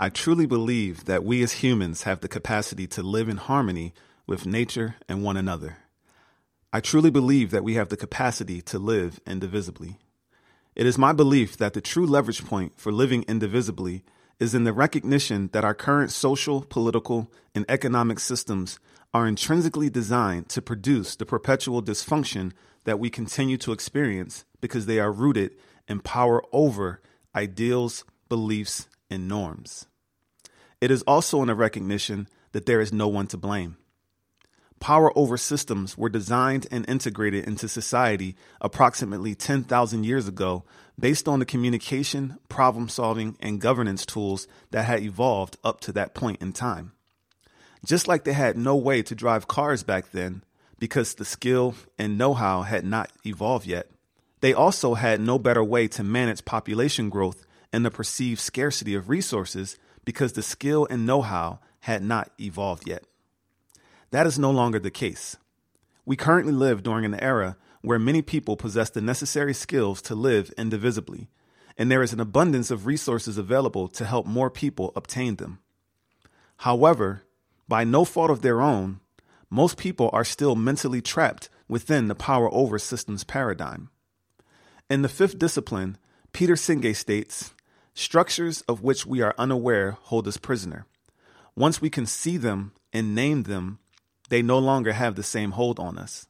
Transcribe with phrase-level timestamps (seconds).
[0.00, 3.94] I truly believe that we as humans have the capacity to live in harmony
[4.28, 5.78] with nature and one another.
[6.72, 9.98] I truly believe that we have the capacity to live indivisibly.
[10.76, 14.04] It is my belief that the true leverage point for living indivisibly
[14.38, 18.78] is in the recognition that our current social, political, and economic systems
[19.12, 22.52] are intrinsically designed to produce the perpetual dysfunction
[22.84, 25.56] that we continue to experience because they are rooted
[25.88, 27.00] in power over
[27.34, 29.86] ideals, beliefs, and norms.
[30.80, 33.76] It is also in a recognition that there is no one to blame.
[34.80, 40.64] Power over systems were designed and integrated into society approximately 10,000 years ago
[40.98, 46.14] based on the communication, problem solving, and governance tools that had evolved up to that
[46.14, 46.92] point in time.
[47.84, 50.44] Just like they had no way to drive cars back then
[50.78, 53.88] because the skill and know how had not evolved yet,
[54.40, 59.08] they also had no better way to manage population growth and the perceived scarcity of
[59.08, 63.04] resources because the skill and know how had not evolved yet.
[64.10, 65.36] That is no longer the case.
[66.06, 70.52] We currently live during an era where many people possess the necessary skills to live
[70.56, 71.28] indivisibly,
[71.76, 75.58] and there is an abundance of resources available to help more people obtain them.
[76.58, 77.22] However,
[77.68, 79.00] by no fault of their own,
[79.50, 83.90] most people are still mentally trapped within the power over systems paradigm.
[84.90, 85.98] In the fifth discipline,
[86.32, 87.52] Peter Senge states
[87.98, 90.86] structures of which we are unaware hold us prisoner.
[91.56, 93.80] Once we can see them and name them,
[94.28, 96.26] they no longer have the same hold on us.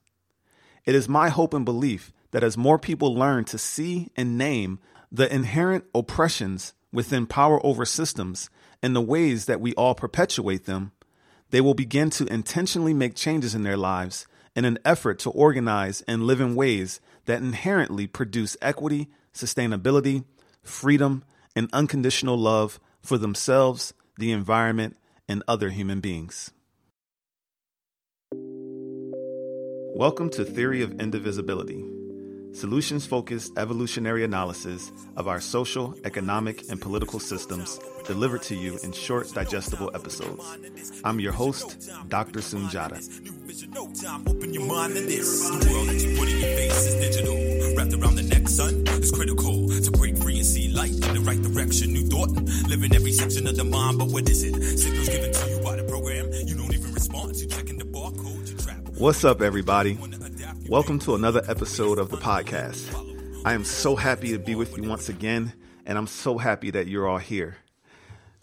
[0.87, 4.79] It is my hope and belief that as more people learn to see and name
[5.13, 8.49] the inherent oppressions within power over systems
[8.83, 10.93] and the ways that we all perpetuate them,
[11.51, 16.01] they will begin to intentionally make changes in their lives in an effort to organize
[16.09, 20.25] and live in ways that inherently produce equity, sustainability,
[20.63, 21.23] freedom,
[21.55, 24.97] and unconditional love for themselves, the environment,
[25.29, 26.51] and other human beings.
[29.95, 31.85] Welcome to Theory of Indivisibility,
[32.53, 38.93] solutions focused evolutionary analysis of our social, economic, and political systems delivered to you in
[38.93, 40.45] short, digestible episodes.
[41.05, 42.41] I'm your host, Dr.
[42.41, 42.99] Sunjata.
[47.77, 51.93] Wrapped around the neck, son, critical to break and see light in the right direction.
[51.93, 52.31] New thought,
[52.69, 54.55] living every section of the mind, but what is it?
[54.79, 56.31] Signals given to you by the program.
[56.33, 59.01] You don't even respond to checking the barcode.
[59.01, 59.99] What's up, everybody?
[60.69, 62.87] Welcome to another episode of the podcast.
[63.45, 65.55] I am so happy to be with you once again,
[65.85, 67.57] and I'm so happy that you're all here.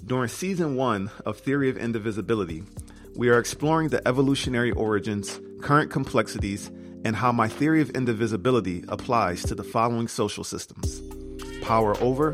[0.05, 2.63] During season one of Theory of Indivisibility,
[3.15, 6.69] we are exploring the evolutionary origins, current complexities,
[7.05, 11.01] and how my theory of indivisibility applies to the following social systems
[11.65, 12.33] power over,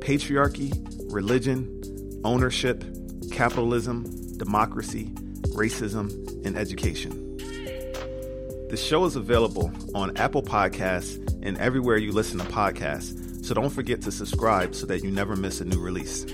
[0.00, 0.70] patriarchy,
[1.10, 2.84] religion, ownership,
[3.32, 4.04] capitalism,
[4.36, 5.06] democracy,
[5.54, 6.10] racism,
[6.44, 7.38] and education.
[8.68, 13.70] The show is available on Apple Podcasts and everywhere you listen to podcasts, so don't
[13.70, 16.24] forget to subscribe so that you never miss a new release.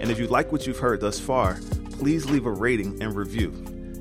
[0.00, 1.58] And if you like what you've heard thus far,
[1.90, 3.52] please leave a rating and review.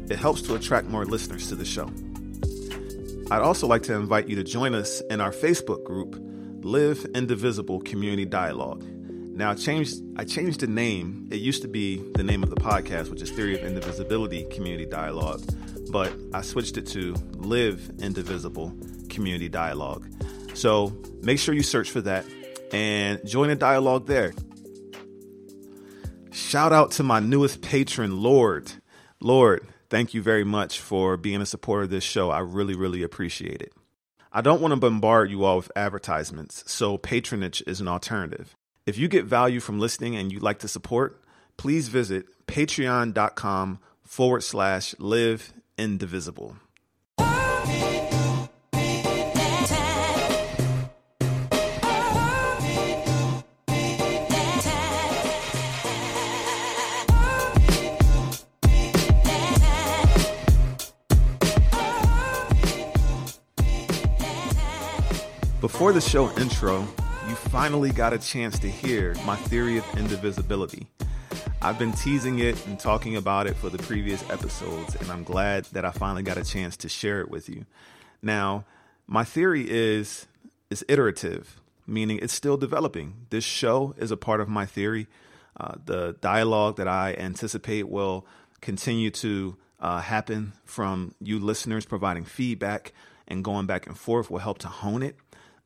[0.08, 1.92] It helps to attract more listeners to the show.
[3.32, 6.27] I'd also like to invite you to join us in our Facebook group,
[6.68, 8.84] Live Indivisible Community Dialogue.
[8.84, 11.28] Now, I changed, I changed the name.
[11.32, 14.86] It used to be the name of the podcast, which is Theory of Indivisibility Community
[14.86, 15.42] Dialogue
[15.90, 18.74] but I switched it to Live Indivisible
[19.10, 20.08] Community Dialogue.
[20.54, 22.26] So make sure you search for that
[22.72, 24.34] and join a dialogue there.
[26.32, 28.72] Shout out to my newest patron, Lord.
[29.20, 32.30] Lord, thank you very much for being a supporter of this show.
[32.30, 33.74] I really, really appreciate it.
[34.38, 38.56] I don't want to bombard you all with advertisements, so patronage is an alternative.
[38.86, 41.24] If you get value from listening and you'd like to support,
[41.58, 46.56] please visit patreon.com forward slash live indivisible.
[65.78, 66.80] Before the show intro,
[67.30, 70.88] you finally got a chance to hear my theory of indivisibility.
[71.62, 75.66] I've been teasing it and talking about it for the previous episodes, and I'm glad
[75.66, 77.68] that I finally got a chance to share it with you.
[78.24, 78.66] Now,
[79.06, 80.26] my theory is
[80.72, 83.28] is iterative, meaning it's still developing.
[83.30, 85.06] This show is a part of my theory.
[85.56, 88.26] Uh, the dialogue that I anticipate will
[88.62, 92.94] continue to uh, happen from you listeners providing feedback
[93.28, 95.18] and going back and forth will help to hone it.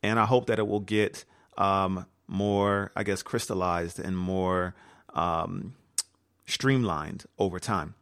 [0.03, 1.25] And I hope that it will get
[1.57, 4.73] um, more, I guess, crystallized and more
[5.13, 5.75] um,
[6.45, 7.95] streamlined over time.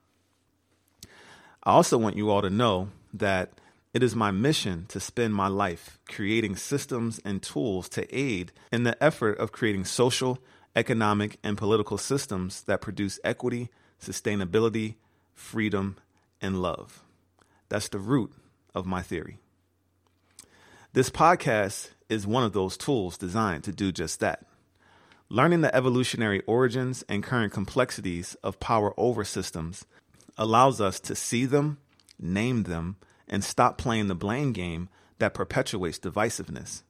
[1.63, 3.51] I also want you all to know that
[3.93, 8.83] it is my mission to spend my life creating systems and tools to aid in
[8.83, 10.39] the effort of creating social,
[10.75, 13.69] economic, and political systems that produce equity,
[14.01, 14.95] sustainability,
[15.33, 15.97] freedom,
[16.39, 17.03] and love.
[17.67, 18.31] That's the root
[18.75, 19.39] of my theory.
[20.91, 24.47] This podcast is one of those tools designed to do just that.
[25.29, 29.85] Learning the evolutionary origins and current complexities of power over systems
[30.35, 31.77] allows us to see them,
[32.19, 32.95] name them,
[33.27, 34.89] and stop playing the blame game
[35.19, 36.81] that perpetuates divisiveness.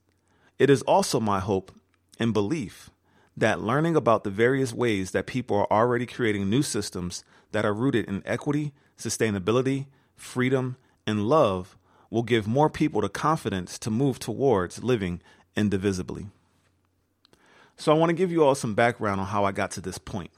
[0.57, 1.73] It is also my hope
[2.17, 2.89] and belief
[3.35, 7.73] that learning about the various ways that people are already creating new systems that are
[7.73, 11.75] rooted in equity, sustainability, freedom, and love
[12.09, 15.21] will give more people the confidence to move towards living
[15.55, 16.27] indivisibly.
[17.77, 19.97] So, I want to give you all some background on how I got to this
[19.97, 20.31] point,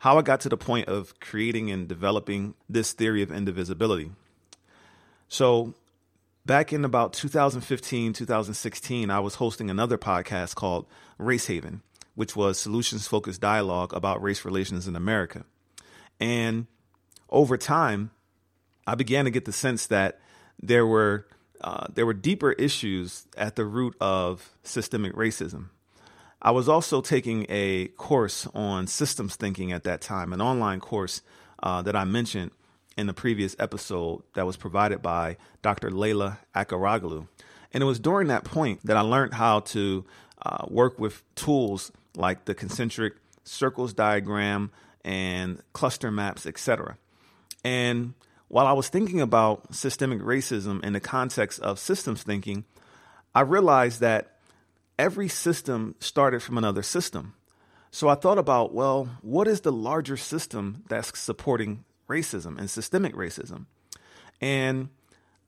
[0.00, 4.10] how I got to the point of creating and developing this theory of indivisibility.
[5.28, 5.74] So,
[6.44, 10.86] back in about 2015, 2016, I was hosting another podcast called
[11.18, 11.82] Race Haven,
[12.14, 15.44] which was solutions focused dialogue about race relations in America.
[16.20, 16.66] And
[17.28, 18.10] over time,
[18.86, 20.20] I began to get the sense that
[20.60, 21.26] there were
[21.60, 25.70] uh, there were deeper issues at the root of systemic racism.
[26.42, 31.22] I was also taking a course on systems thinking at that time, an online course
[31.62, 32.50] uh, that I mentioned
[32.96, 35.90] in the previous episode that was provided by Dr.
[35.90, 37.26] Leyla Acaroglu.
[37.72, 40.04] And it was during that point that I learned how to
[40.44, 43.14] uh, work with tools like the concentric
[43.44, 44.70] circles diagram
[45.04, 46.96] and cluster maps, etc.
[47.64, 48.14] And
[48.48, 52.64] while I was thinking about systemic racism in the context of systems thinking,
[53.34, 54.36] I realized that
[54.98, 57.34] every system started from another system.
[57.90, 63.14] So I thought about, well, what is the larger system that's supporting racism and systemic
[63.14, 63.66] racism?
[64.40, 64.90] And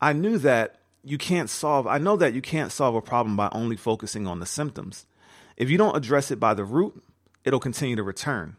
[0.01, 3.49] I knew that you can't solve, I know that you can't solve a problem by
[3.53, 5.06] only focusing on the symptoms.
[5.56, 7.03] If you don't address it by the root,
[7.44, 8.56] it'll continue to return.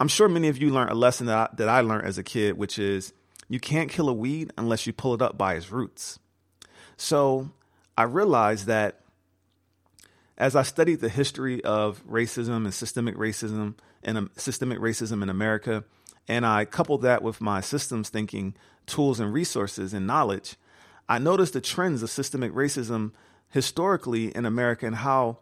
[0.00, 2.22] I'm sure many of you learned a lesson that I, that I learned as a
[2.22, 3.12] kid, which is
[3.54, 6.18] you can't kill a weed unless you pull it up by its roots.
[6.96, 7.50] So
[7.96, 8.98] I realized that
[10.36, 15.28] as I studied the history of racism and systemic racism and um, systemic racism in
[15.28, 15.84] America,
[16.26, 18.56] and I coupled that with my systems thinking
[18.86, 20.56] tools and resources and knowledge,
[21.08, 23.12] I noticed the trends of systemic racism
[23.50, 25.38] historically in America and how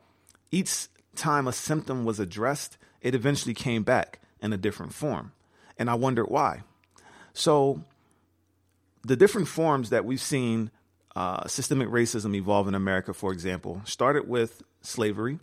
[0.50, 5.32] each time a symptom was addressed, it eventually came back in a different form.
[5.78, 6.64] And I wondered why.
[7.32, 7.86] So
[9.04, 10.70] the different forms that we've seen
[11.14, 15.38] uh, systemic racism evolve in America, for example, started with slavery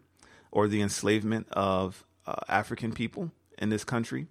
[0.51, 4.27] or the enslavement of uh, African people in this country.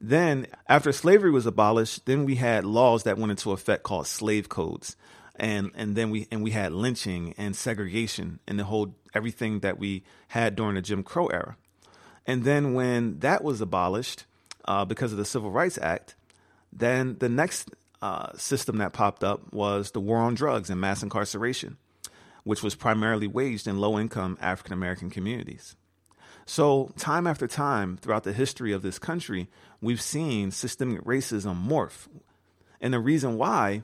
[0.00, 4.48] Then, after slavery was abolished, then we had laws that went into effect called slave
[4.48, 4.96] codes,
[5.34, 9.78] and and then we and we had lynching and segregation and the whole everything that
[9.78, 11.56] we had during the Jim Crow era.
[12.26, 14.26] And then when that was abolished
[14.66, 16.14] uh, because of the Civil Rights Act,
[16.72, 21.02] then the next uh, system that popped up was the war on drugs and mass
[21.02, 21.76] incarceration,
[22.44, 25.76] which was primarily waged in low income African American communities.
[26.46, 29.48] So, time after time throughout the history of this country,
[29.82, 32.08] we've seen systemic racism morph.
[32.80, 33.82] And the reason why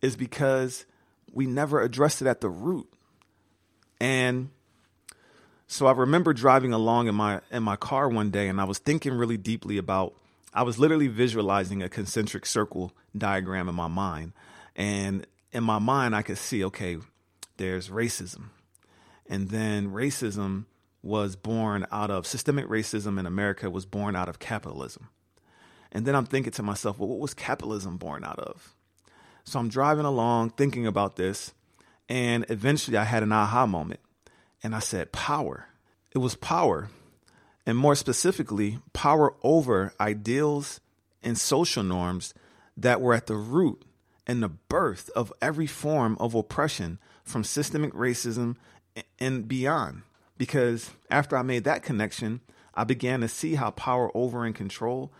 [0.00, 0.86] is because
[1.32, 2.88] we never addressed it at the root.
[4.00, 4.50] And
[5.66, 8.78] so I remember driving along in my in my car one day and I was
[8.78, 10.14] thinking really deeply about
[10.56, 14.32] I was literally visualizing a concentric circle diagram in my mind.
[14.74, 16.96] And in my mind, I could see, okay,
[17.58, 18.46] there's racism.
[19.28, 20.64] And then racism
[21.02, 25.10] was born out of systemic racism in America was born out of capitalism.
[25.92, 28.74] And then I'm thinking to myself, well, what was capitalism born out of?
[29.44, 31.52] So I'm driving along thinking about this.
[32.08, 34.00] And eventually I had an aha moment.
[34.62, 35.68] And I said, power.
[36.12, 36.88] It was power
[37.66, 40.80] and more specifically, power over ideals
[41.22, 42.32] and social norms
[42.76, 43.84] that were at the root
[44.26, 48.56] and the birth of every form of oppression from systemic racism
[49.18, 50.02] and beyond.
[50.38, 52.40] Because after I made that connection,
[52.74, 55.12] I began to see how power over and control,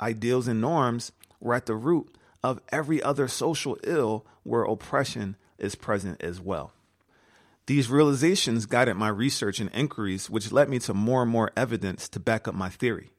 [0.00, 2.14] ideals and norms were at the root
[2.44, 6.72] of every other social ill where oppression is present as well.
[7.68, 12.08] These realizations guided my research and inquiries, which led me to more and more evidence
[12.08, 13.12] to back up my theory.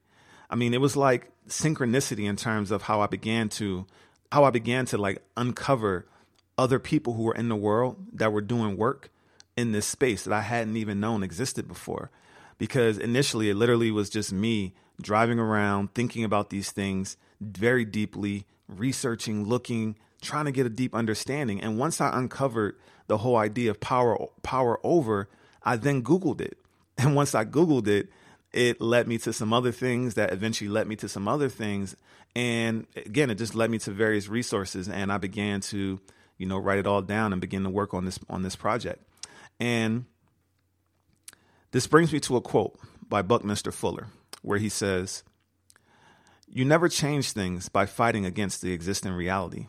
[0.50, 3.86] I mean, it was like synchronicity in terms of how I began to
[4.32, 6.08] how I began to like uncover
[6.58, 9.12] other people who were in the world that were doing work
[9.56, 12.10] in this space that I hadn't even known existed before.
[12.58, 18.48] Because initially it literally was just me driving around, thinking about these things very deeply,
[18.68, 21.61] researching, looking, trying to get a deep understanding.
[21.61, 22.75] And once I uncovered
[23.07, 25.29] the whole idea of power power over,
[25.63, 26.57] I then Googled it.
[27.01, 28.09] And once I Googled it,
[28.51, 31.95] it led me to some other things that eventually led me to some other things.
[32.35, 36.01] And again, it just led me to various resources and I began to,
[36.38, 39.01] you know, write it all down and begin to work on this on this project.
[39.61, 40.05] And
[41.71, 44.07] this brings me to a quote by Buckminster Fuller,
[44.41, 45.23] where he says,
[46.47, 49.67] You never change things by fighting against the existing reality.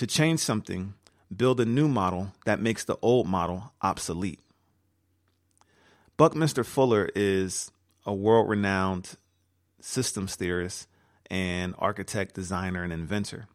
[0.00, 0.94] To change something,
[1.36, 4.40] build a new model that makes the old model obsolete.
[6.16, 7.70] Buckminster Fuller is
[8.06, 9.18] a world renowned
[9.78, 10.88] systems theorist
[11.30, 13.46] and architect, designer, and inventor.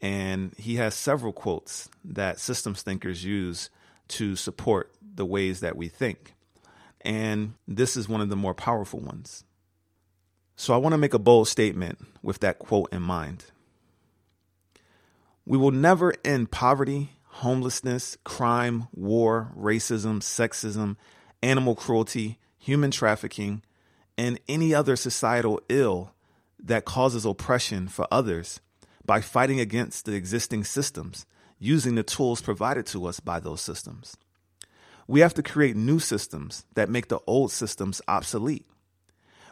[0.00, 3.68] And he has several quotes that systems thinkers use
[4.10, 6.34] to support the ways that we think.
[7.00, 9.42] And this is one of the more powerful ones.
[10.54, 13.46] So I want to make a bold statement with that quote in mind.
[15.48, 20.96] We will never end poverty, homelessness, crime, war, racism, sexism,
[21.42, 23.62] animal cruelty, human trafficking,
[24.18, 26.12] and any other societal ill
[26.62, 28.60] that causes oppression for others
[29.06, 31.24] by fighting against the existing systems
[31.58, 34.18] using the tools provided to us by those systems.
[35.06, 38.66] We have to create new systems that make the old systems obsolete.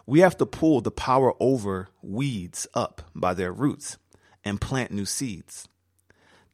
[0.04, 3.96] We have to pull the power over weeds up by their roots
[4.44, 5.66] and plant new seeds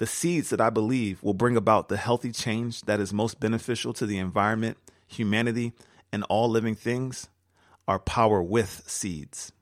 [0.03, 3.93] the seeds that I believe will bring about the healthy change that is most beneficial
[3.93, 5.75] to the environment, humanity,
[6.11, 7.29] and all living things
[7.87, 9.53] are power with seeds.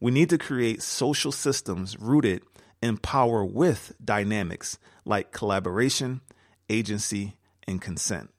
[0.00, 2.42] We need to create social systems rooted
[2.82, 6.20] in power with dynamics like collaboration,
[6.68, 7.36] agency,
[7.68, 8.30] and consent.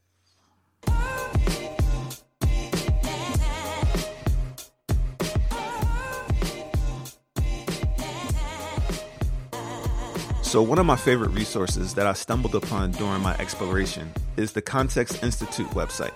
[10.56, 14.62] So, one of my favorite resources that I stumbled upon during my exploration is the
[14.62, 16.14] Context Institute website.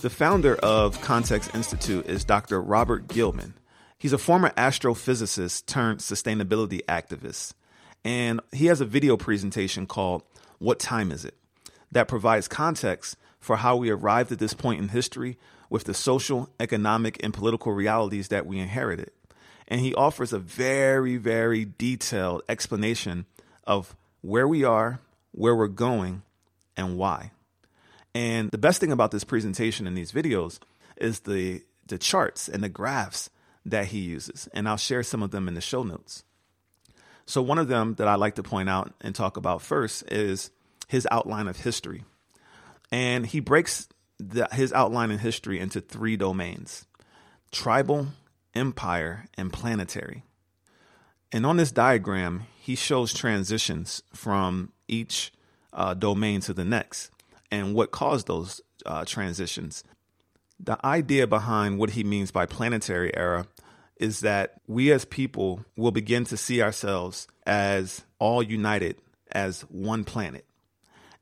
[0.00, 2.58] The founder of Context Institute is Dr.
[2.62, 3.52] Robert Gilman.
[3.98, 7.52] He's a former astrophysicist turned sustainability activist.
[8.02, 10.22] And he has a video presentation called
[10.58, 11.34] What Time Is It?
[11.92, 15.36] that provides context for how we arrived at this point in history
[15.68, 19.10] with the social, economic, and political realities that we inherited.
[19.68, 23.26] And he offers a very, very detailed explanation
[23.70, 24.98] of where we are,
[25.30, 26.22] where we're going,
[26.76, 27.30] and why.
[28.14, 30.58] And the best thing about this presentation and these videos
[30.96, 33.30] is the the charts and the graphs
[33.64, 34.48] that he uses.
[34.52, 36.24] And I'll share some of them in the show notes.
[37.26, 40.50] So one of them that I like to point out and talk about first is
[40.88, 42.04] his outline of history.
[42.90, 46.86] And he breaks the, his outline in history into three domains
[47.52, 48.08] tribal,
[48.54, 50.24] empire, and planetary.
[51.32, 55.32] And on this diagram, he shows transitions from each
[55.72, 57.10] uh, domain to the next
[57.50, 59.84] and what caused those uh, transitions.
[60.58, 63.46] The idea behind what he means by planetary era
[63.96, 68.96] is that we as people will begin to see ourselves as all united
[69.30, 70.44] as one planet.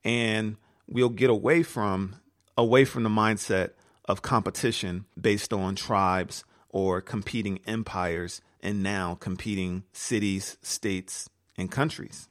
[0.04, 2.16] And we'll get away from
[2.56, 3.70] away from the mindset
[4.06, 12.28] of competition based on tribes or competing empires and now competing cities, states, and countries.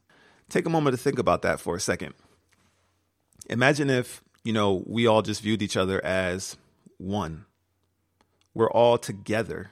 [0.49, 2.13] Take a moment to think about that for a second.
[3.49, 6.57] Imagine if, you know, we all just viewed each other as
[6.97, 7.45] one.
[8.53, 9.71] We're all together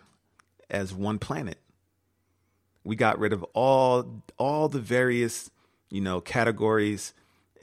[0.70, 1.58] as one planet.
[2.84, 5.50] We got rid of all all the various,
[5.90, 7.14] you know, categories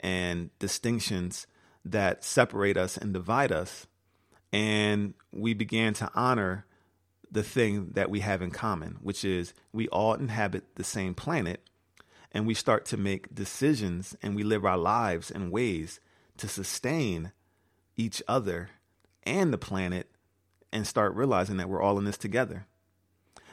[0.00, 1.46] and distinctions
[1.84, 3.86] that separate us and divide us
[4.52, 6.66] and we began to honor
[7.32, 11.66] the thing that we have in common, which is we all inhabit the same planet
[12.30, 15.98] and we start to make decisions and we live our lives in ways
[16.36, 17.32] to sustain
[17.96, 18.70] each other
[19.22, 20.08] and the planet
[20.72, 22.66] and start realizing that we're all in this together.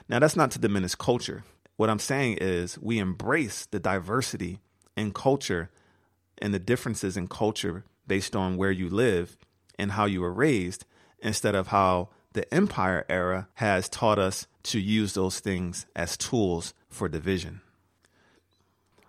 [0.07, 1.43] Now, that's not to diminish culture.
[1.77, 4.59] What I'm saying is we embrace the diversity
[4.97, 5.69] in culture
[6.41, 9.37] and the differences in culture based on where you live
[9.77, 10.85] and how you were raised
[11.19, 16.73] instead of how the empire era has taught us to use those things as tools
[16.89, 17.61] for division.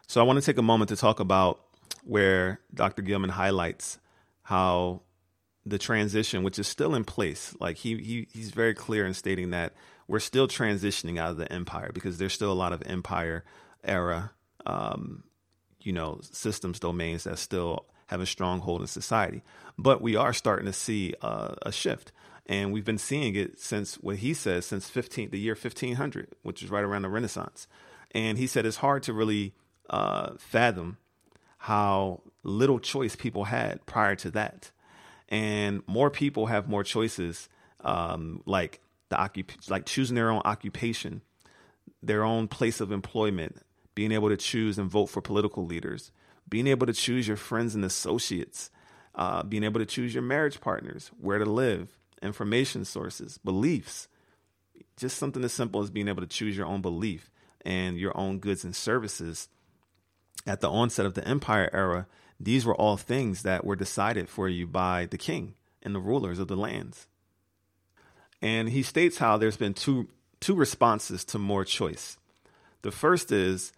[0.07, 1.61] So I want to take a moment to talk about
[2.05, 3.03] where Dr.
[3.03, 3.99] Gilman highlights
[4.43, 5.03] how
[5.67, 9.51] the transition, which is still in place, like he, he he's very clear in stating
[9.51, 9.75] that
[10.09, 13.45] we're still transitioning out of the empire because there's still a lot of empire
[13.85, 14.33] era,
[14.67, 15.23] um,
[15.81, 19.43] you know, systems domains that still have a stronghold in society.
[19.79, 22.11] But we are starting to see uh, a shift.
[22.51, 26.65] And we've been seeing it since what he says since 15 the year 1500, which
[26.65, 27.69] is right around the Renaissance.
[28.11, 29.55] And he said it's hard to really
[29.89, 30.99] uh, fathom
[31.59, 34.73] how little choice people had prior to that.
[35.29, 37.49] And more people have more choices,
[37.85, 38.81] um, like
[39.11, 41.23] the occup- like choosing their own occupation,
[42.03, 43.59] their own place of employment,
[43.95, 46.11] being able to choose and vote for political leaders,
[46.49, 48.73] being able to choose your friends and associates,
[49.15, 54.09] uh, being able to choose your marriage partners, where to live, information sources, beliefs.
[54.97, 57.31] Just something as simple as being able to choose your own belief
[57.65, 59.49] and your own goods and services.
[60.47, 62.07] At the onset of the empire era,
[62.39, 66.39] these were all things that were decided for you by the king and the rulers
[66.39, 67.07] of the lands.
[68.43, 70.09] And he states how there's been two
[70.41, 72.17] two responses to more choice.
[72.81, 73.73] The first is,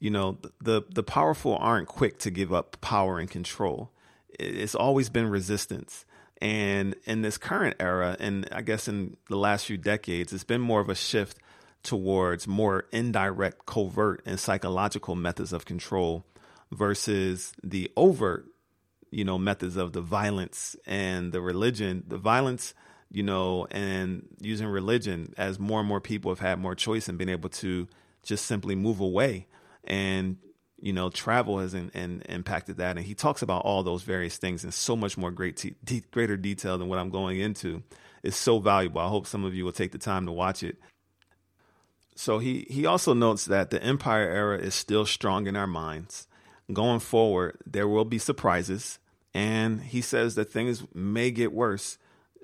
[0.00, 3.90] you know, the the powerful aren't quick to give up power and control.
[4.38, 6.06] It's always been resistance.
[6.40, 10.60] And in this current era, and I guess in the last few decades, it's been
[10.60, 11.38] more of a shift
[11.82, 16.24] towards more indirect, covert, and psychological methods of control
[16.70, 18.46] versus the overt,
[19.10, 22.04] you know, methods of the violence and the religion.
[22.06, 22.74] The violence,
[23.10, 27.18] you know, and using religion as more and more people have had more choice and
[27.18, 27.88] been able to
[28.22, 29.46] just simply move away
[29.84, 30.36] and
[30.80, 34.36] you know travel has in, in, impacted that and he talks about all those various
[34.36, 37.82] things in so much more great te- greater detail than what i'm going into
[38.22, 40.76] it's so valuable i hope some of you will take the time to watch it
[42.14, 46.28] so he he also notes that the empire era is still strong in our minds
[46.72, 48.98] going forward, there will be surprises.
[49.34, 51.98] And he says that things may get worse.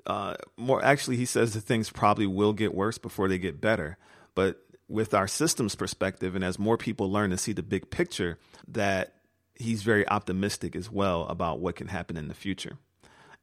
[0.05, 3.97] Uh, more actually, he says that things probably will get worse before they get better.
[4.33, 8.37] But with our systems perspective, and as more people learn to see the big picture,
[8.67, 9.15] that
[9.55, 12.77] he's very optimistic as well about what can happen in the future.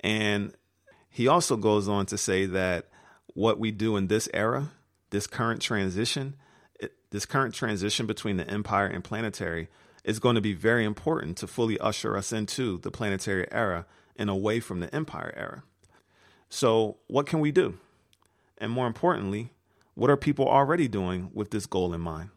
[0.00, 0.54] And
[1.08, 2.88] he also goes on to say that
[3.34, 4.70] what we do in this era,
[5.10, 6.36] this current transition,
[6.78, 9.68] it, this current transition between the empire and planetary
[10.04, 14.28] is going to be very important to fully usher us into the planetary era and
[14.28, 15.62] away from the empire era.
[16.48, 17.78] So, what can we do?
[18.58, 19.52] And more importantly,
[19.94, 22.30] what are people already doing with this goal in mind?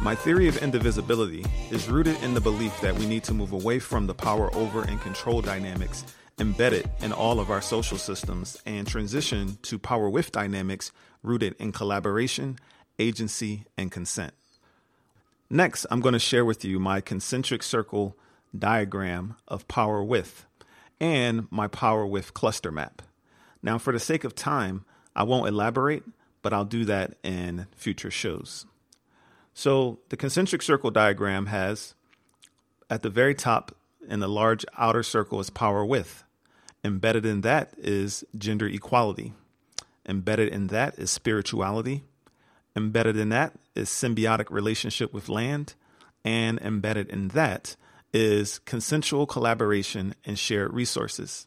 [0.00, 3.78] My theory of indivisibility is rooted in the belief that we need to move away
[3.78, 6.04] from the power over and control dynamics
[6.40, 10.90] embedded in all of our social systems and transition to power with dynamics
[11.22, 12.58] rooted in collaboration,
[12.98, 14.34] agency, and consent.
[15.54, 18.16] Next, I'm going to share with you my concentric circle
[18.58, 20.46] diagram of power with
[20.98, 23.02] and my power with cluster map.
[23.62, 26.04] Now, for the sake of time, I won't elaborate,
[26.40, 28.64] but I'll do that in future shows.
[29.52, 31.92] So, the concentric circle diagram has
[32.88, 33.76] at the very top
[34.08, 36.24] in the large outer circle is power with.
[36.82, 39.34] Embedded in that is gender equality.
[40.08, 42.04] Embedded in that is spirituality.
[42.74, 45.74] Embedded in that is symbiotic relationship with land.
[46.24, 47.74] And embedded in that
[48.12, 51.46] is consensual collaboration and shared resources.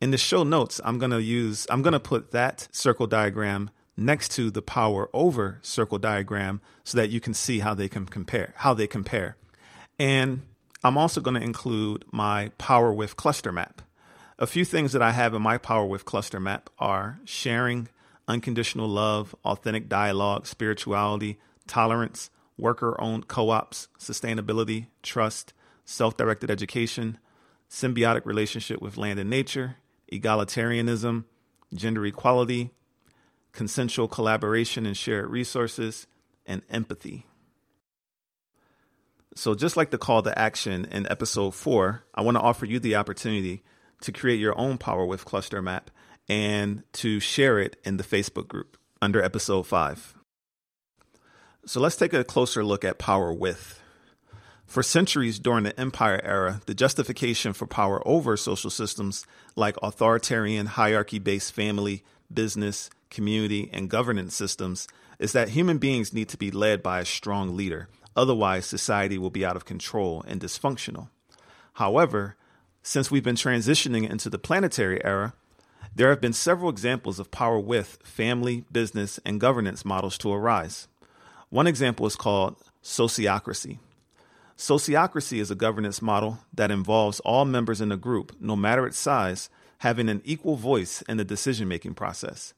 [0.00, 3.70] In the show notes, I'm going to use, I'm going to put that circle diagram
[3.96, 8.06] next to the power over circle diagram so that you can see how they can
[8.06, 9.36] compare, how they compare.
[9.98, 10.42] And
[10.84, 13.82] I'm also going to include my power with cluster map.
[14.38, 17.88] A few things that I have in my Power with cluster map are sharing,
[18.28, 25.52] unconditional love, authentic dialogue, spirituality, tolerance, worker owned co ops, sustainability, trust,
[25.84, 27.18] self directed education,
[27.70, 29.76] symbiotic relationship with land and nature,
[30.12, 31.24] egalitarianism,
[31.74, 32.70] gender equality,
[33.52, 36.06] consensual collaboration and shared resources,
[36.46, 37.26] and empathy.
[39.34, 42.80] So, just like the call to action in episode four, I want to offer you
[42.80, 43.62] the opportunity
[44.00, 45.90] to create your own Power with cluster map
[46.28, 50.14] and to share it in the Facebook group under episode five.
[51.64, 53.80] So let's take a closer look at power with.
[54.66, 60.66] For centuries during the empire era, the justification for power over social systems like authoritarian,
[60.66, 66.50] hierarchy based family, business, community, and governance systems is that human beings need to be
[66.50, 67.88] led by a strong leader.
[68.16, 71.08] Otherwise, society will be out of control and dysfunctional.
[71.74, 72.36] However,
[72.82, 75.34] since we've been transitioning into the planetary era,
[75.96, 80.88] there have been several examples of power with family, business, and governance models to arise.
[81.48, 83.78] One example is called sociocracy.
[84.58, 88.98] Sociocracy is a governance model that involves all members in a group, no matter its
[88.98, 92.52] size, having an equal voice in the decision making process.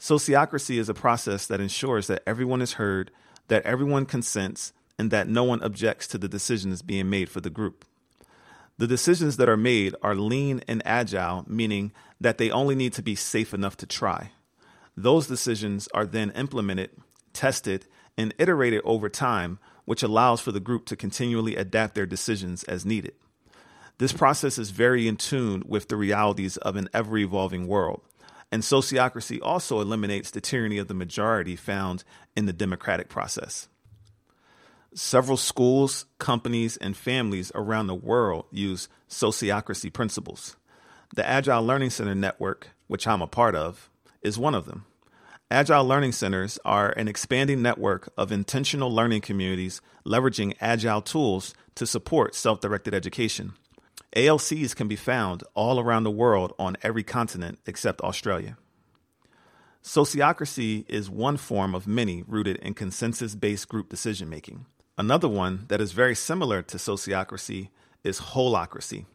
[0.00, 3.12] Sociocracy is a process that ensures that everyone is heard,
[3.46, 7.50] that everyone consents, and that no one objects to the decisions being made for the
[7.50, 7.84] group.
[8.78, 13.02] The decisions that are made are lean and agile, meaning that they only need to
[13.02, 14.30] be safe enough to try.
[14.96, 16.90] Those decisions are then implemented,
[17.32, 17.86] tested,
[18.18, 22.84] and iterated over time, which allows for the group to continually adapt their decisions as
[22.84, 23.14] needed.
[23.98, 28.02] This process is very in tune with the realities of an ever evolving world.
[28.52, 32.02] And sociocracy also eliminates the tyranny of the majority found
[32.34, 33.68] in the democratic process.
[34.92, 40.56] Several schools, companies, and families around the world use sociocracy principles.
[41.12, 43.90] The Agile Learning Center Network, which I'm a part of,
[44.22, 44.84] is one of them.
[45.50, 51.84] Agile Learning Centers are an expanding network of intentional learning communities leveraging agile tools to
[51.84, 53.54] support self directed education.
[54.14, 58.56] ALCs can be found all around the world on every continent except Australia.
[59.82, 64.66] Sociocracy is one form of many rooted in consensus based group decision making.
[64.96, 67.70] Another one that is very similar to sociocracy
[68.04, 69.06] is holacracy,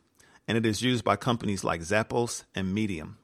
[0.47, 3.17] and it is used by companies like Zappos and Medium.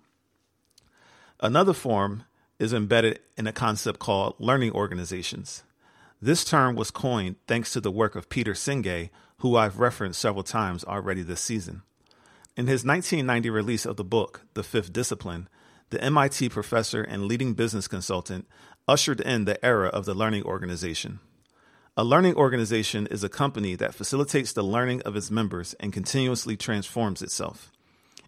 [1.39, 2.23] Another form
[2.59, 5.63] is embedded in a concept called learning organizations.
[6.21, 10.43] This term was coined thanks to the work of Peter Senge, who I've referenced several
[10.43, 11.81] times already this season.
[12.55, 15.49] In his 1990 release of the book, The Fifth Discipline,
[15.89, 18.47] the MIT professor and leading business consultant
[18.87, 21.19] ushered in the era of the learning organization.
[21.97, 26.55] A learning organization is a company that facilitates the learning of its members and continuously
[26.55, 27.69] transforms itself.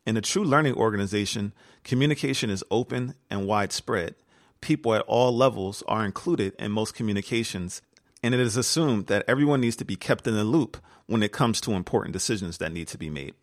[0.05, 1.53] In a true learning organization,
[1.85, 4.15] communication is open and widespread.
[4.59, 7.81] People at all levels are included in most communications,
[8.21, 11.31] and it is assumed that everyone needs to be kept in the loop when it
[11.31, 13.33] comes to important decisions that need to be made.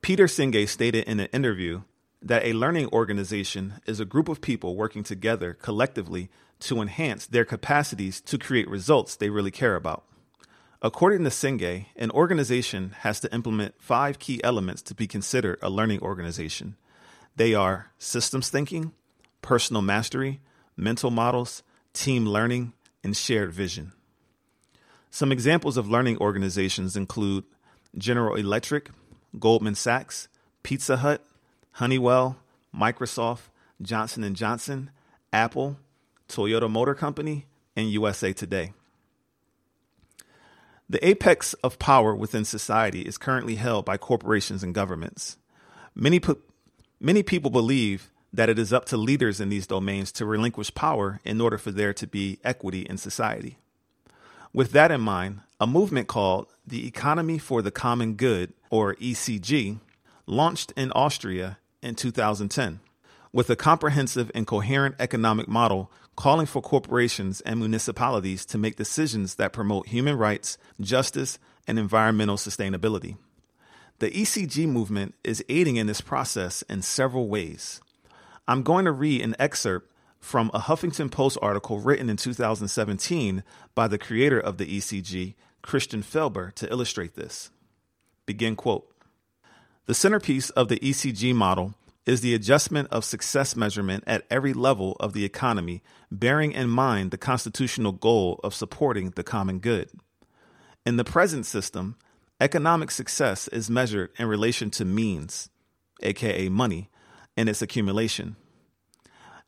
[0.00, 1.82] Peter Senge stated in an interview
[2.22, 6.28] that a learning organization is a group of people working together collectively
[6.60, 10.04] to enhance their capacities to create results they really care about.
[10.82, 15.70] According to Senge, an organization has to implement five key elements to be considered a
[15.70, 16.76] learning organization.
[17.36, 18.92] They are systems thinking,
[19.42, 20.40] personal mastery,
[20.76, 22.72] mental models, team learning,
[23.04, 23.92] and shared vision.
[25.10, 27.44] Some examples of learning organizations include
[27.96, 28.90] General Electric,
[29.38, 30.28] Goldman Sachs,
[30.62, 31.24] Pizza Hut,
[31.80, 32.36] Honeywell,
[32.76, 33.48] Microsoft,
[33.80, 34.90] Johnson & Johnson,
[35.32, 35.78] Apple,
[36.28, 38.74] Toyota Motor Company, and USA Today.
[40.90, 45.38] The apex of power within society is currently held by corporations and governments.
[45.94, 46.20] Many,
[47.00, 51.18] many people believe that it is up to leaders in these domains to relinquish power
[51.24, 53.56] in order for there to be equity in society.
[54.52, 59.80] With that in mind, a movement called the Economy for the Common Good, or ECG,
[60.26, 62.80] launched in Austria in 2010
[63.32, 69.36] with a comprehensive and coherent economic model calling for corporations and municipalities to make decisions
[69.36, 73.16] that promote human rights, justice, and environmental sustainability.
[74.00, 77.80] The ECG movement is aiding in this process in several ways.
[78.48, 83.42] I'm going to read an excerpt from a Huffington Post article written in 2017
[83.74, 87.50] by the creator of the ECG, Christian Felber, to illustrate this.
[88.26, 88.89] Begin quote.
[89.90, 91.74] The centerpiece of the ECG model
[92.06, 97.10] is the adjustment of success measurement at every level of the economy, bearing in mind
[97.10, 99.90] the constitutional goal of supporting the common good.
[100.86, 101.96] In the present system,
[102.40, 105.48] economic success is measured in relation to means,
[106.04, 106.88] aka money,
[107.36, 108.36] and its accumulation.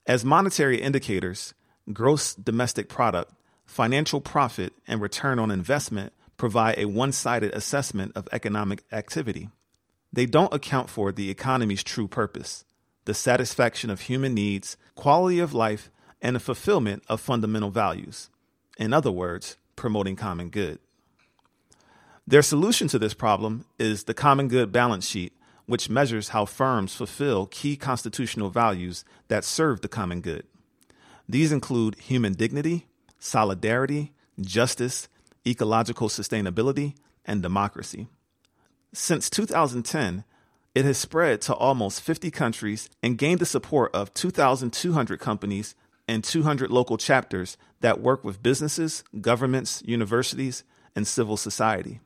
[0.09, 1.55] As monetary indicators,
[1.93, 3.33] gross domestic product,
[3.65, 9.49] financial profit, and return on investment provide a one sided assessment of economic activity.
[10.13, 12.65] They don't account for the economy's true purpose
[13.05, 18.31] the satisfaction of human needs, quality of life, and the fulfillment of fundamental values.
[18.79, 20.79] In other words, promoting common good.
[22.27, 25.33] Their solution to this problem is the Common Good Balance Sheet,
[25.67, 30.45] which measures how firms fulfill key constitutional values that serve the common good.
[31.29, 32.87] These include human dignity,
[33.19, 35.09] solidarity, justice,
[35.47, 36.95] ecological sustainability,
[37.25, 38.07] and democracy.
[38.95, 40.25] Since 2010,
[40.75, 45.75] it has spread to almost 50 countries and gained the support of 2,200 companies
[46.07, 50.63] and 200 local chapters that work with businesses, governments, universities,
[50.95, 52.01] and civil society.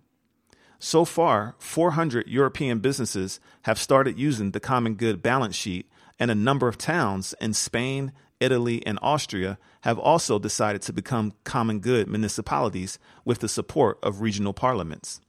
[0.79, 6.37] So far, 400 European businesses have started using the Common Good balance sheet, and a
[6.37, 12.07] number of towns in Spain, Italy, and Austria have also decided to become Common Good
[12.07, 15.21] municipalities with the support of regional parliaments.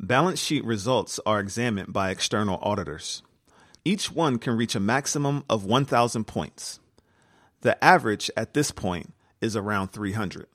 [0.00, 3.22] Balance sheet results are examined by external auditors.
[3.84, 6.78] Each one can reach a maximum of 1,000 points.
[7.62, 10.46] The average at this point is around 300.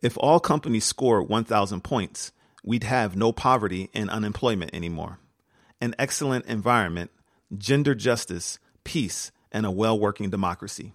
[0.00, 2.30] If all companies scored 1,000 points,
[2.62, 5.18] we'd have no poverty and unemployment anymore,
[5.80, 7.10] an excellent environment,
[7.58, 10.92] gender justice, peace, and a well working democracy.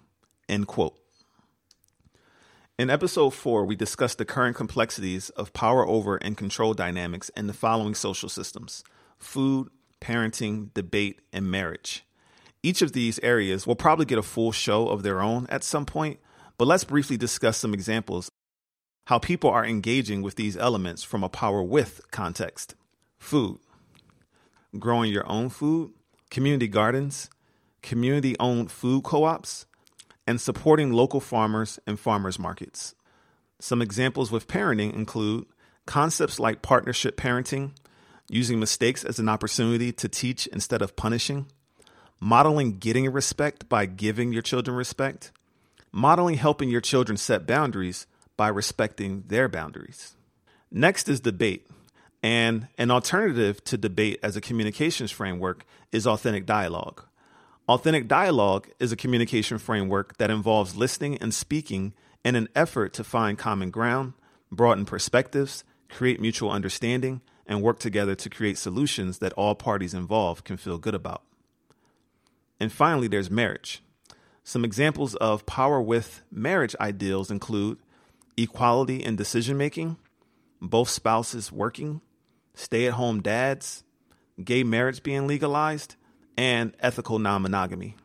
[0.47, 0.97] End quote.
[2.79, 7.47] In episode four, we discussed the current complexities of power over and control dynamics in
[7.47, 8.83] the following social systems
[9.17, 12.05] food, parenting, debate, and marriage.
[12.61, 15.87] Each of these areas will probably get a full show of their own at some
[15.87, 16.19] point,
[16.59, 18.29] but let's briefly discuss some examples
[19.07, 22.75] how people are engaging with these elements from a power with context.
[23.17, 23.57] Food,
[24.77, 25.93] growing your own food,
[26.29, 27.31] community gardens,
[27.81, 29.65] community owned food co ops,
[30.27, 32.93] and supporting local farmers and farmers markets.
[33.59, 35.45] Some examples with parenting include
[35.85, 37.71] concepts like partnership parenting,
[38.29, 41.47] using mistakes as an opportunity to teach instead of punishing,
[42.19, 45.31] modeling getting respect by giving your children respect,
[45.91, 50.15] modeling helping your children set boundaries by respecting their boundaries.
[50.69, 51.65] Next is debate.
[52.21, 57.06] And an alternative to debate as a communications framework is authentic dialogue.
[57.67, 63.03] Authentic dialogue is a communication framework that involves listening and speaking in an effort to
[63.03, 64.13] find common ground,
[64.49, 70.45] broaden perspectives, create mutual understanding, and work together to create solutions that all parties involved
[70.45, 71.23] can feel good about.
[72.57, 73.81] And finally, there's marriage.
[74.45, 77.79] Some examples of power with marriage ideals include
[78.37, 79.97] equality in decision making,
[80.61, 81.99] both spouses working,
[82.53, 83.83] stay at home dads,
[84.41, 85.97] gay marriage being legalized,
[86.37, 87.95] and ethical non monogamy.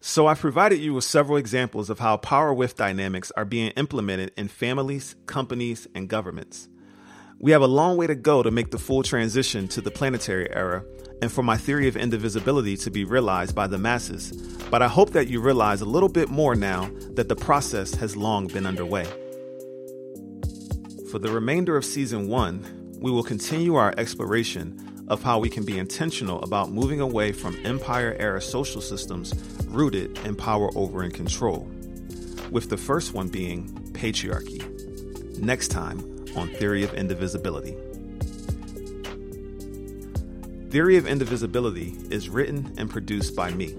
[0.00, 4.32] So, I've provided you with several examples of how power with dynamics are being implemented
[4.36, 6.68] in families, companies, and governments.
[7.38, 10.50] We have a long way to go to make the full transition to the planetary
[10.54, 10.84] era
[11.22, 14.32] and for my theory of indivisibility to be realized by the masses,
[14.70, 18.16] but I hope that you realize a little bit more now that the process has
[18.16, 19.04] long been underway.
[21.10, 25.64] For the remainder of season one, we will continue our exploration of how we can
[25.64, 29.34] be intentional about moving away from empire era social systems
[29.68, 31.68] rooted in power over and control,
[32.50, 34.60] with the first one being patriarchy.
[35.38, 35.98] Next time
[36.36, 37.76] on Theory of Indivisibility.
[40.70, 43.74] Theory of Indivisibility is written and produced by me.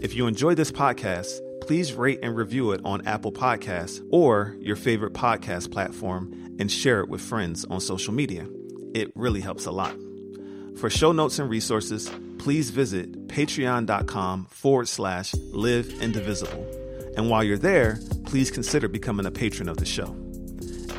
[0.00, 4.76] If you enjoy this podcast, please rate and review it on Apple Podcasts or your
[4.76, 8.46] favorite podcast platform and share it with friends on social media.
[8.94, 9.96] It really helps a lot.
[10.78, 16.66] For show notes and resources, please visit patreon.com forward slash live indivisible.
[17.16, 20.14] And while you're there, please consider becoming a patron of the show.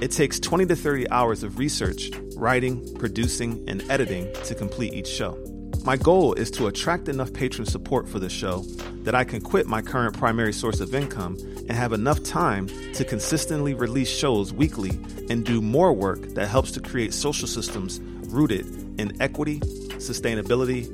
[0.02, 5.08] It takes 20 to 30 hours of research, writing, producing, and editing to complete each
[5.08, 5.38] show.
[5.84, 8.64] My goal is to attract enough patron support for the show
[9.04, 13.06] that I can quit my current primary source of income and have enough time to
[13.06, 18.87] consistently release shows weekly and do more work that helps to create social systems rooted
[18.98, 19.60] in equity,
[19.98, 20.86] sustainability,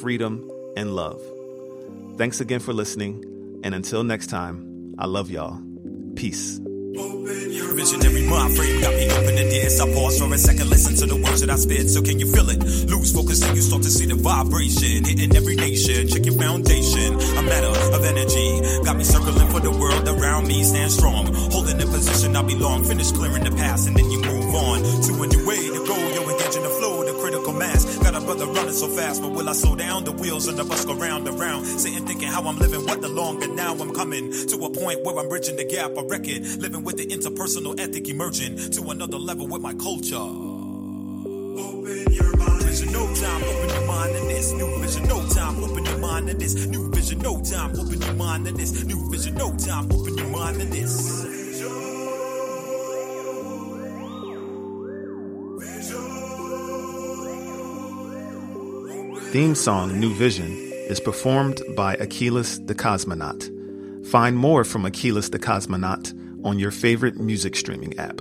[0.00, 1.20] freedom, and love.
[2.16, 5.60] Thanks again for listening, and until next time, I love y'all.
[6.14, 6.60] Peace.
[7.74, 9.12] Visionary mind frame got me.
[9.82, 11.90] I pause for a second, listen to the words that I spit.
[11.90, 12.62] So can you feel it?
[12.86, 16.06] Lose focus and you start to see the vibration hitting every nation.
[16.06, 18.62] Check your foundation, a matter of energy.
[18.84, 20.62] Got me circling for the world around me.
[20.62, 22.42] Stand strong, holding the position I.
[22.84, 25.96] Finish clearing the past and then you move on to a new way to go.
[25.96, 26.91] Yo, engaging the flow,
[28.34, 30.04] brother running so fast, but will I slow down?
[30.04, 31.66] The wheels on the bus go round and round.
[31.66, 35.04] Sitting thinking how I'm living, what the long, longer now I'm coming to a point
[35.04, 35.90] where I'm bridging the gap.
[35.96, 40.16] I reckon living with the interpersonal ethic emerging to another level with my culture.
[40.16, 42.62] Open your mind.
[42.62, 43.42] Vision, no time.
[43.44, 45.08] Open your mind to this new vision.
[45.08, 45.64] No time.
[45.64, 47.18] Open your mind to this new vision.
[47.18, 47.78] No time.
[47.78, 49.34] Open your mind to this new vision.
[49.34, 49.92] No time.
[49.92, 51.31] Open your mind to this.
[59.32, 60.52] Theme song New Vision
[60.90, 64.06] is performed by Achilles the Cosmonaut.
[64.06, 66.12] Find more from Achilles the Cosmonaut
[66.44, 68.20] on your favorite music streaming app.